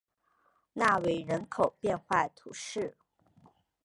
[0.73, 2.97] 纳韦人口变化图示